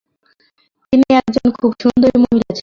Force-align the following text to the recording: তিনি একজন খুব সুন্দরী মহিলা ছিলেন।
তিনি 0.93 1.07
একজন 1.15 1.47
খুব 1.59 1.71
সুন্দরী 1.81 2.17
মহিলা 2.23 2.47
ছিলেন। 2.47 2.59